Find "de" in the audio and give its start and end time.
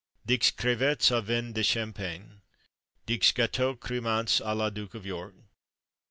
1.53-1.61